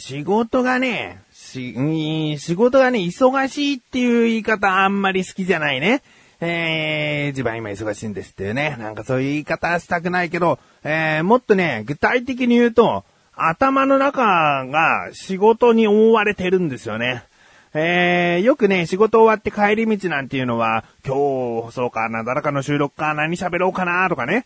[0.00, 6.02] 仕事がね、し、ん仕事がね、忙しいっていう言い方あんまり好きじゃないね。
[6.40, 8.76] えー、自分は今忙しいんですっていうね。
[8.78, 17.24] なんかそういう言い方したくないけど、えー、もっとね、具体的に言うと、頭の中が仕事に覆われてるんですよね。
[17.72, 24.44] えー、よくね、仕事終わって帰り道なんていうのは、今日、そうかな、誰かの収録か、何喋ろうかな、とかね、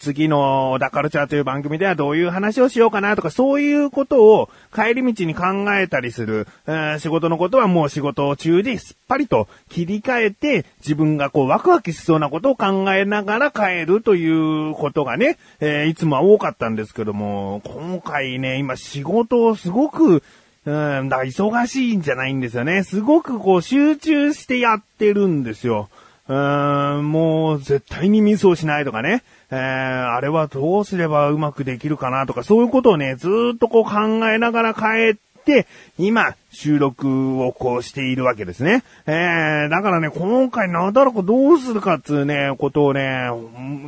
[0.00, 5.44] 次の小田カルチャーという番組ではどういう話をしようかな、とか、そういうことを帰り道に考
[5.76, 6.46] えたりする、
[6.98, 20.24] 仕事のことはもう仕事中ですっぱりと切り替えて、自分がこうワクワクしそうなことを考えながら帰るということがね、えー、いつもは多かったんですけども、今回ね、今仕事をすごく
[20.66, 22.82] うん、だから忙しいんじゃないんですよね。
[22.82, 25.88] すごくこう集中してやってるんですよ。
[26.28, 29.22] うーん、もう絶対にミスをしないとかね。
[29.52, 34.82] えー、あれはどうすればうまくできるかなとか、そういうことをね、ずっとこう考えながら帰
[35.14, 35.14] っ
[35.44, 38.82] て、今、収録をこうしているわけですね。
[39.06, 43.30] えー、だからね、今回なんだらかどうするかっつうね、ことをね、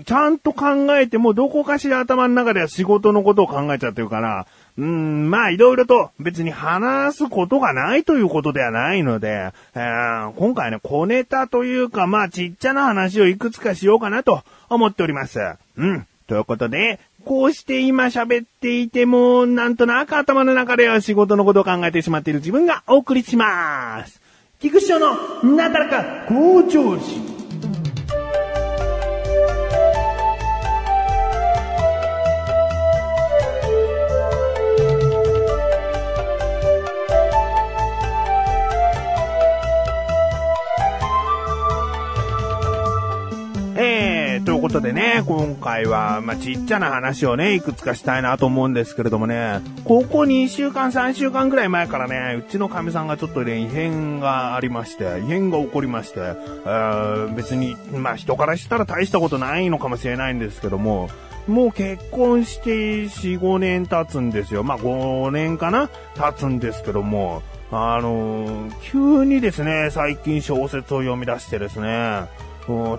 [0.07, 4.47] ちゃんと考えてもどこかしら頭の中では仕事のことを考えちゃってるから、
[4.79, 15.41] うん、まあ、いろいろと別に話すことがないということではないので、えー、今回ね、小ネタというか、まあ、ちっちゃな話をいくつかしようかなと思っております。
[15.77, 16.07] うん。
[16.29, 24.21] ということで、こうして今喋っていても、なんとなく頭の中では仕事のことを考えてしまっている自分がお送りします。
[24.61, 27.38] 菊師匠のなだらか向上心。
[45.69, 56.21] 回は、まあ、ちっちゃな話をね、いくつかしたいなと思うんですけれどもね、ここ2週間、3週間ぐらい前からね、うちの神さんがちょっとね、異変がありまして、異変が起こりまして、
[57.37, 61.11] 別に、まあ、人からしたら大したことないのかもしれないんですけども、
[61.47, 64.63] もう結婚して4、5年経つんですよ。
[64.65, 65.91] まあ、5年かな？
[66.15, 72.23] 経つんですけども、あのー、急にですね、最近小説を読み出してですね、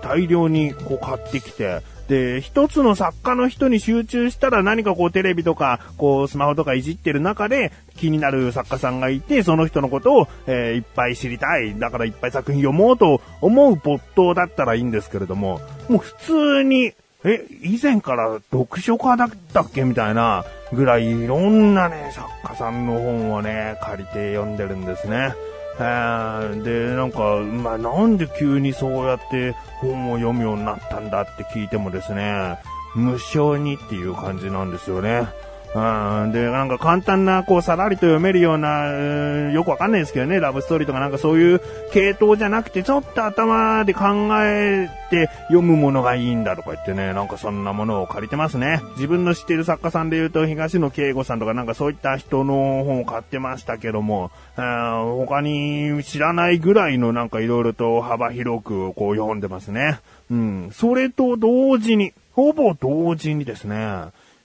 [0.02, 1.80] 大量にこう買ってきて、
[2.10, 11.78] で、一つの作家の人に集中したら何かこうテレビとか、こうスマホとかいじってる中で気になる作家さんがいて、その人のことを、えー、いっぱい知りたい。
[11.78, 25.32] だからいっぱい作品読もうと思う没頭だったらいいんですけれども、もう普通に、え、以前から読書家だったっけみたいなぐらいいろんなね、作家さんの本をね、借りて読んでるんですね。
[25.80, 32.58] で、なんか、まあ、なんで急にそうやって本を読むようになったんだって聞いてもですね、
[32.94, 35.28] 無性にっていう感じなんですよね。
[35.72, 36.32] うん。
[36.32, 41.60] で、なんか簡単な、こう、さらりと読めるような、よくわかんないですけどね、ラブストーリーとかなんかそういう
[41.92, 44.04] 系統じゃなくて、ちょっと頭で考
[44.42, 48.82] えて読むものがいいんだとか言ってね、なんかそんなものを借りてますね。
[48.96, 60.00] 自分の知ってる作家さんで言うと、東野圭吾さんとかなんかそういった人の本を買ってましたけども、他に知らないぐらいのなんか色々と幅広くこう読んでますね。
[60.32, 60.70] うん。
[60.72, 63.76] それと同時に、ほぼ同時にですね、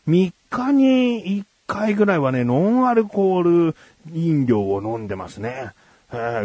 [0.08, 3.76] 3日に1回ぐらいはね、ノンアルコール
[4.14, 5.72] 飲料を飲んでますね。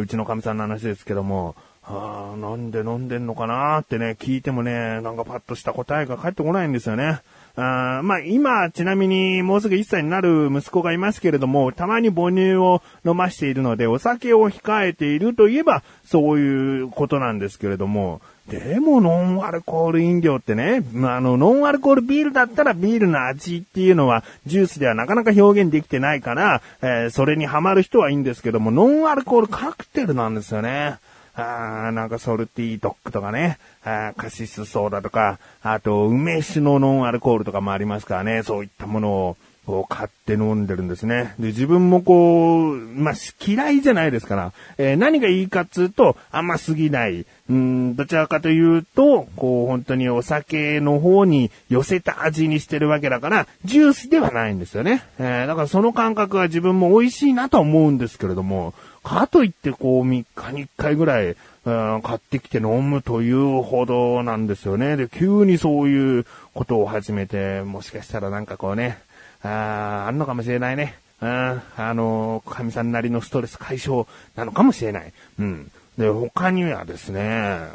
[0.00, 7.20] うちの神さんの話ですけども、あなんで飲んでんのかなってね、聞いてもね、なんかパッとした答えが返ってこないんですよね。
[7.56, 30.98] あまあ、今、ちなみにもうすぐ1歳になる息子がいますけれども、たまに母乳を飲ましているので、お酒を控えているといえば、そういうことなんですけれども、でもノンアルコール飲料ってね、まあ、の、ノンアルコールビールだったらビールの味っていうのはジュースではなかなか表現できてないから、えー、それにハマる人はいいんですけども、ノンアルコールカクテルなんですよね。
[31.36, 39.36] あーなんかソルティードッグとかね、あカシスソーダとか、あと梅酒のノンアルコールとかもありますからね、そういったものを。
[39.66, 41.34] こう買って飲んでるんですね。
[41.38, 43.14] で、自分もこう、まあ、
[43.46, 47.26] 嫌いじゃないですから、えー、何がいいかっつうと、甘すぎない。
[47.48, 55.02] うん、どちらかというと、こう、本当にお酒の方に寄せた味にしてるわけだから、ジュースではないんですよね。
[55.18, 58.72] えー、だからその感覚は自分も美味しいなと思うんですけれども、
[59.02, 64.96] かといってこう、3日に1回ぐらい、うん、買ってきて飲むというほどなんですよね。
[64.96, 68.98] で、急にそういうことを始めて、もしかしたらなんかこうね、
[69.42, 70.98] ああんのかもしれないね。
[71.22, 71.28] うん、
[71.76, 74.06] あの、神さんなりのストレス解消
[74.36, 75.12] なのかもしれない。
[75.38, 75.70] うん。
[76.00, 77.20] で、他にはですね、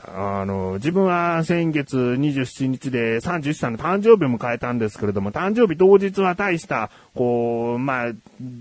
[0.08, 8.12] あの、自分は先月27日で31歳の誕生日を迎えたんですけれども、誕生日当日は大したこう、まあ、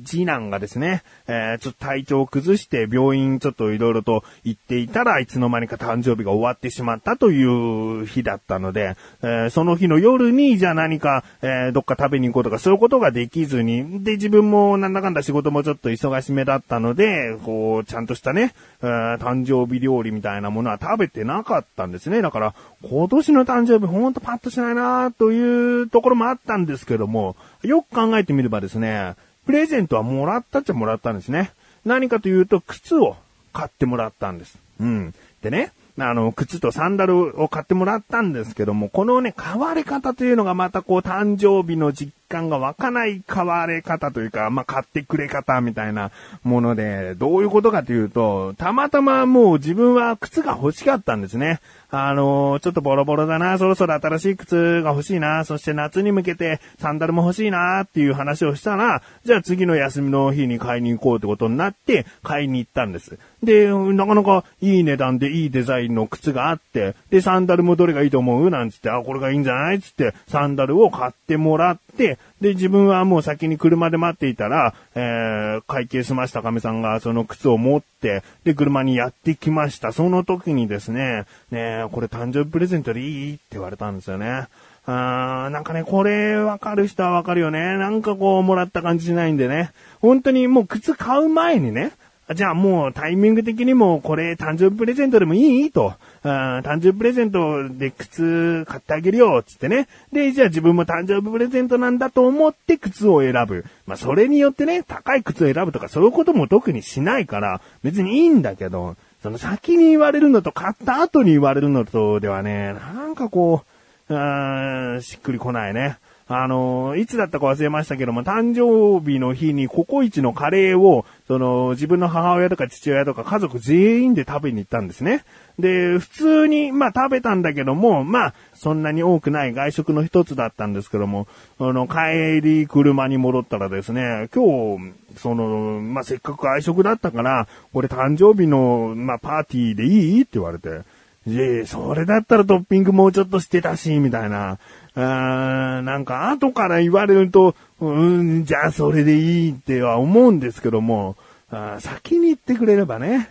[0.05, 22.21] 次男がですね、えー、ちょっと体調を崩して病院ちょっといろいろと行っていたらいつの間にか誕生日が終わってしまったという日だったので、えー、その日の夜にじゃあ何か、えー、どっか食べに行こうとかそういうことができずに、で、自分もなんだかんだ仕事もちょっと忙しめだったので、こう、ちゃんとしたね、えー、誕生日料理みたいなものは食べてなかったんですね。
[22.21, 29.15] だから、今年の誕生日ほんとパッとしないなというところもあったんですけども、よく考えてみればですね、
[29.47, 31.53] プレゼントはもらったっちゃもらったんですね。
[31.85, 33.17] 何かというと、靴を
[33.53, 34.59] 買ってもらったんです。
[34.81, 35.15] うん。
[35.43, 46.11] でね、あの、靴とサンダルを買ってもらったんですけども、このね、買われ方というのがまたこう、誕生日の実感が湧かない買われ方というか、まあ、買ってくれ方みたいな
[46.43, 51.61] もので、どういうことかというと、たまたまもう自分は靴が欲しかったんですね。
[51.91, 63.17] あのー、ちょっとボロボロだな、そろそろ新しい靴が欲しいな、そして夏に向けてサンダルも欲しいなっていう話をしたら、じゃあ次の休みの日に買いに行こうってことになって、買いに行ったんです。
[63.45, 68.51] で、なかなかいい値段でいいデザインの靴があって、で、サンダルもどれがいいと思う？
[68.51, 69.81] なんつって、あ、これがいいんじゃない？
[69.81, 79.93] つって、サンダルを買ってもらって、で、自分はもう先に車で待っていたら、えー、会計済ました亀さんがその靴を持って、で、車にやってきました。
[79.93, 83.35] その時にですね、ねこれ誕生日プレゼントでいい？
[83.35, 84.47] って言われたんですよね。
[84.87, 87.79] あーなんかね、これわかる人はわかるよね。
[87.79, 89.71] なんかこう、もらった感じしないんでね。
[90.01, 91.93] 本当にもう靴買う前にね、
[92.33, 95.71] じゃあもうタイミング的にもこれ誕生日プレゼントでもいい？
[95.71, 95.93] と。
[96.23, 99.89] 誕生日プレゼントで靴買ってあげるよ、つってね。
[100.11, 103.67] で、じゃあ自分も誕生日プレゼントなんだと思って靴を選ぶ。
[103.87, 113.65] まあそれによってね、高い靴を選ぶとかそういうことも特にしないから、別にいいんだけど、その先に言われるのと買った後に言われるのとではね、なんかこ
[114.09, 115.99] う、うーんしっくりこないね。
[116.27, 125.23] あの、いつだったか忘れましたけども、誕生日の日にココイチのカレーを、その、自分の母親とか父親とか家族全員で食べに行ったんですね。
[125.59, 131.27] で、普通に、まあ食べたんだけども、まあ、そんなに多くない外食の一つだったんですけども、
[131.59, 140.23] あの、帰り車に戻ったらですね、今日、その、まあせっかく外食だったから、これ誕生日の、まあパーティーでいい？
[140.23, 140.81] って言われて、
[141.27, 144.59] いえ、それだったらトッピングもうちょっとしてたし、みたいな。
[144.97, 151.17] あなんか後から言われると、うん、じゃあそれでいいっては思うんですけども、
[151.51, 153.31] あ先に言ってくれればね、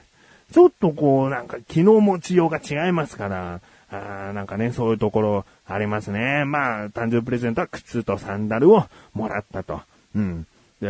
[0.51, 6.45] ちょっとこう、なんか気の持ちようが違いますから、あなんかね、そういうところありますね。
[6.45, 9.81] まあ、誕生日プレゼントは靴とサンダルをもらったと。
[10.15, 10.47] うん。
[10.81, 10.89] で、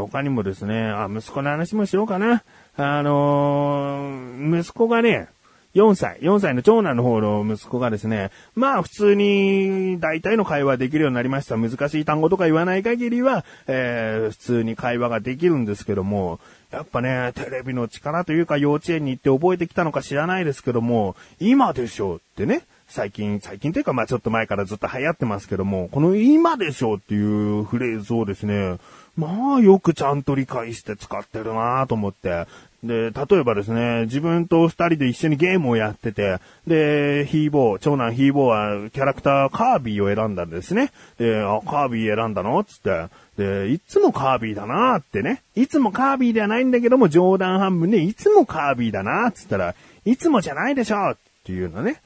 [0.00, 2.42] 他にもですね、あ、息子の話もしようかな。
[2.76, 5.28] あのー、息子がね、
[5.74, 11.56] 4歳、4歳の長男の方の息子がですね、まあ普通に大体の会話できるようになりました。
[11.56, 28.78] 難しい単語とか言わない限りは、えー、普通に会話ができるんですけども、やっぱね、テレビの力というか幼稚園に行って覚えてきたのか知らないですけども、今でしょうってね、最近、最近というかまあちょっと前からずっと流行ってますけども、この今でしょうっていうフレーズをですね、
[29.16, 32.46] まあよくちゃんと理解して使ってるなと思って、
[32.82, 40.92] で、例えばですね、自分と二人で一緒にゲームをやってて、で、ヒーボー、長男ヒーボーはキャラクターカービィを選んだんですね。
[41.18, 42.62] で、あ、カービィ選んだの？
[42.62, 43.08] つって。
[43.36, 45.42] で、いつもカービィだなーってね。
[45.56, 52.00] いつもカービィではないんだけども、冗談半分で、いつもカービィだなつったら、いつもじゃないでしょっていうのね。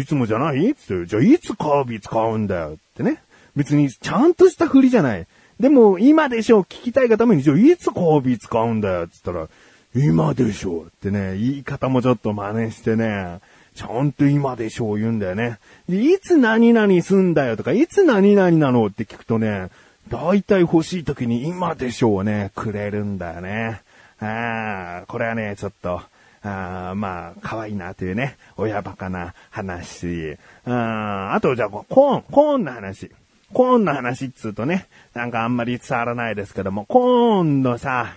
[0.00, 0.74] いつもじゃない？
[0.74, 3.20] つって、じゃあいつカービィ使うんだよってね。
[3.56, 5.26] 別にちゃんとした振りじゃない。
[5.58, 9.48] でも、今でしょ聞きたいがために、じゃあいつカービィ使うんだよっつったら、
[9.94, 13.40] 今でしょうってね、言い方もちょっと真似してね、
[13.74, 15.58] ちゃんと今でしょう言うんだよね。
[15.88, 19.68] で、いつ何々すんだよとか、いつ何々なのって聞くとね、
[20.08, 23.82] 大体欲しい時に今でしょうをね、くれるんだよね。
[24.20, 26.00] ああ、これはね、ちょっと、
[26.42, 30.36] あまあ、可愛いなというね、親バカな話。
[30.64, 33.10] ああと、じゃあ、コーン、コーンの話。
[33.52, 38.14] コーンの話っつうとね、なんかあんまり伝わらないですけども、コーンのさ、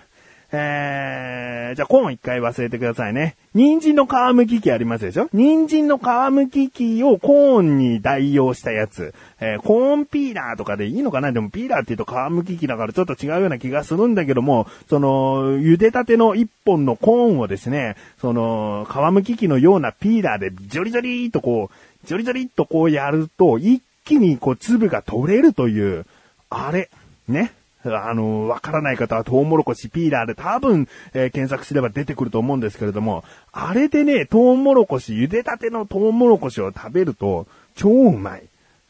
[0.58, 3.36] えー、じゃあコーン一回忘れてくださいね。
[3.54, 5.28] 人参の皮むき器ありますでしょ？
[5.32, 9.14] 人参の皮むき器をコーンに代用したやつ。
[9.38, 11.32] えー、コーンピーラーとかでいいのかな？
[11.32, 26.06] でもピーラーって言うと皮むき器だからちょっと違うような気がするんだけども、その、茹でたての一本のコーンをですね、その、皮むき器のようなピーラーでジョリジョリーとこう、ジョリジョリっとこうやると、一気にこう粒が取れるという、
[26.48, 26.88] あれ、
[27.28, 27.52] ね？
[27.90, 38.42] あの、わからない方はトウモロコシピーラーで多分、えー、検索すれば出てくると思うんですけれども、あれでね、トウモロコシ、茹でたてのトウモロコシを食べると、超うまい。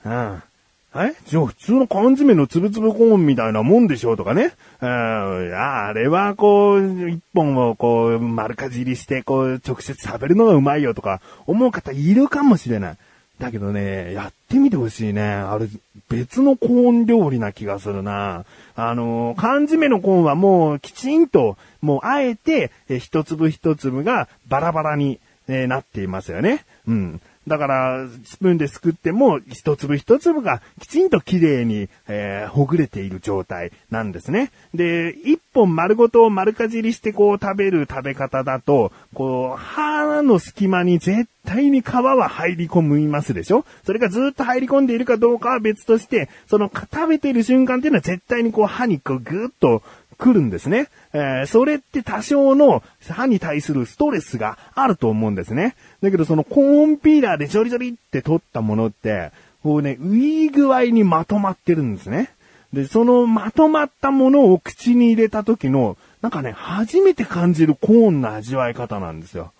[0.04, 0.42] うん。
[0.92, 1.14] あえ？
[1.26, 4.54] じゃあ普通の缶詰のつぶつぶコーンみたいなもんでしょうとかね。
[4.80, 4.88] うん、
[5.48, 12.96] いやあれはこう、一本をこう、丸かじりして、こう、直接食べるのがうまいよとか、思う方いるかもしれない。
[13.38, 15.22] だけどね、やってみてほしいね。
[15.22, 15.68] あれ、
[16.08, 18.46] 別のコーン料理な気がするな。
[18.74, 26.64] あの、缶詰のコーンはもうきちんと、もうあえて、え一粒一粒がバラバラに、えなっていますよね。
[26.88, 27.20] うん。
[27.46, 34.50] だから、スプーンですくっても、一粒一粒がきちんと綺麗に、えー、ほぐれている状態なんですね。
[34.74, 43.64] で、一本丸ごと丸かじりしてこう食べる食べ方だと、こう、歯の隙間に絶対に皮は入り込みますでしょ？
[43.84, 49.82] それがずっと入り込んでいるかどうかは別として、その食べている瞬間っていうのは絶対にこう歯にこうぐーっと
[50.18, 50.88] 来るんですね。
[51.12, 55.76] えー、それって多少の歯に対するストレスがあると思うんですね。
[56.02, 59.30] だけどそのコーンピーラーでジョリジョリって取ったものって、
[59.62, 62.30] こうね、いい具合にまとまってるんですね。
[62.72, 69.52] で、そのまとまったものを口に入れた時の、なんかね、初めて感じるコーンの味わい方なんですよ。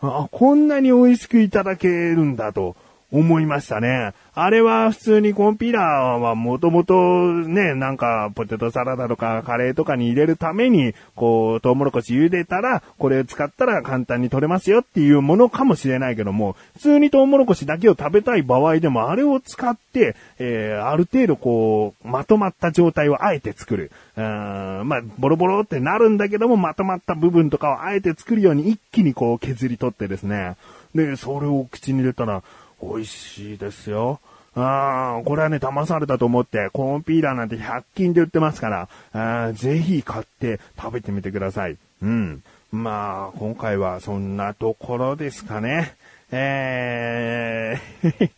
[0.00, 2.76] あ、こんなに美味しくいただけるんだと
[3.12, 4.14] 思いましたね。
[4.34, 23.90] あれは普通にコンピーラーはもともとね、なんかポテトサラダとかカレーとかに入れるために、こう、トウモロコシ茹でたら、これ使ったら簡単に取れますよっていうものかもしれないけども、普通にトウモロコシだけを食べたい場合でも、あれを使って、えー、ある程度こう、まとまった状態をあえて作る。
[24.16, 30.56] うーん、まあ、ボロボロってなるんだけども、まとまった部分とかをあえて作るように一気にこう削り取ってですね。
[30.94, 32.42] で、それを口に入れたら、
[32.82, 34.20] 美味しいですよ。
[34.54, 41.78] ああ、これはね、騙されたと思って、コーンピーラーなんて100均で売ってますから、あぜひ買って食べてみてください。
[42.02, 42.42] うん。
[42.70, 45.94] まあ、今回はそんなところですかね。
[46.30, 48.30] えー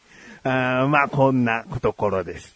[0.82, 2.54] あまあ、こんなところです。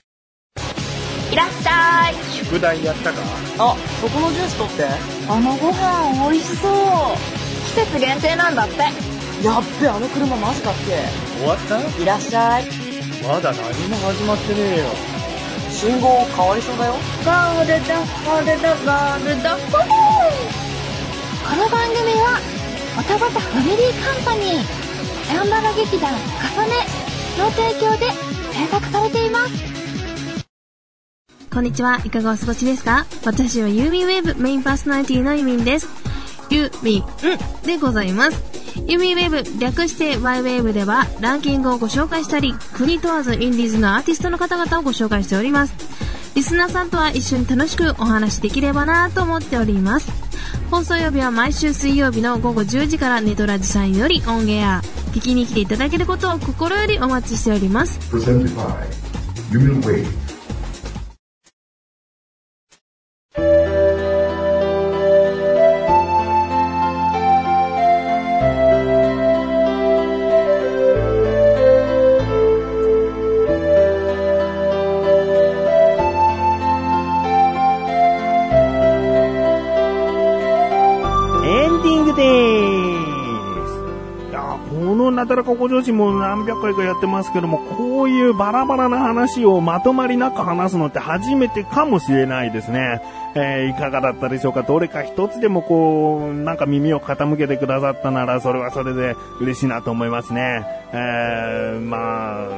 [1.32, 2.14] いらっしゃい。
[2.44, 3.18] 宿題やったか？
[3.58, 4.84] あ、そこのジュース取って。
[5.28, 6.72] あのご飯美味しそう。
[7.74, 9.17] 季節限定なんだって。
[9.42, 10.98] やっべあの車マジかっけ
[11.38, 11.78] 終わった？
[12.02, 12.66] いらっしゃい。
[13.22, 14.86] まだ何も始まってねえよ。
[15.70, 16.94] 信号変わりそうだよ。
[17.24, 17.94] ゴールド
[18.28, 19.50] ゴールドゴールド
[21.48, 22.40] この番組は
[22.98, 26.18] おたばたファミリーカンパニーヤンバラ劇団か
[26.48, 26.72] さね
[27.38, 28.10] の提供で
[28.52, 29.52] 制作されています。
[31.48, 32.00] こんにちは。
[32.04, 33.06] いかがお過ごしですか？
[33.24, 35.86] 私はユーミンウェブメインパーソナリティのユーミンです。
[36.50, 37.04] ユーミン
[37.64, 38.57] でございます。
[38.86, 45.74] ユミウェブ、略して Y ウェーブではランキングをご紹介したり、国問わずインディーズのアーティストの方々をご紹介しております。
[46.34, 50.10] リスナーさんとは一緒に楽しくお話できればなと思っております。
[50.70, 54.82] 放送曜日は毎週水曜日の午後10時からネトラジさんよりオンエア。
[55.12, 57.98] 聞きに来ていただけることを心よりお待ちしております。
[85.58, 93.02] たらかご女子も何百回かやってますけども、こういうバラバラな話をまとまりなく話すのって初めてかもしれないですね。
[93.34, 94.62] えー、いかがだったでしょうか？
[94.62, 100.64] どれか一つでもこう、なんか耳を傾けてくださったなら、それはそれで嬉しいなと思いますね。
[100.92, 102.48] えー、まあ、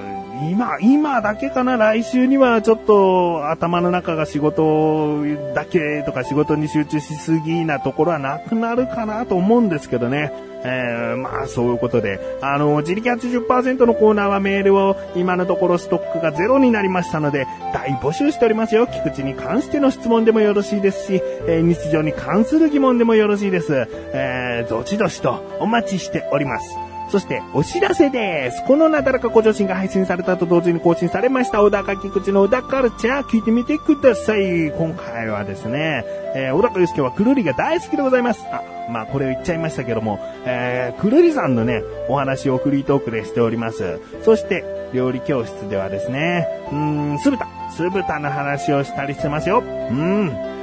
[0.49, 5.23] 今、今だけかな、来週にはちょっと頭の中が仕事
[5.55, 10.33] だけとか仕事に集中しすぎなところはなくなるかなと思うんですけどね。
[10.65, 18.87] えー、まあそういうことで、あの、自力80%のコーナーはメールを今のところストックがゼロになりましたので、大募集しておりますよ。
[18.87, 23.87] 菊池に関しての質問でもよろしいですし、えー、日常に関する疑問でもよろしいです。
[24.13, 26.90] えー、どちどしとお待ちしております。
[27.11, 28.65] そして、お知らせです。
[28.67, 34.71] このなだらかご女子が配信されたと同時に更新されました、小高菊池の小高カルチャー、聞いてみてください。
[34.71, 36.05] 今回はですね、
[36.37, 38.45] えー、小高祐介はくるりが大好きでございます。
[38.53, 44.01] あ、まあこれを言っちゃいましたけども、えー、くるりさんのね、お話をフリートークでしております。
[44.23, 49.63] そして、料理教室ではですね、うーん、酢豚、酢豚の話をしたりしてますよ。
[49.65, 50.60] うん。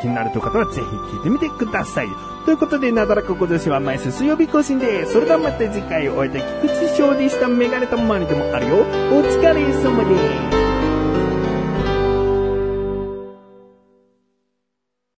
[0.00, 2.08] 気になるという方はぜひ聞いてみてください。
[2.44, 8.76] ということで、なだらかご女子は毎週水曜日更新でそれではまた次回お会いでき口勝利したメガネたまにでもあるよ。
[8.76, 10.69] お疲れ様です。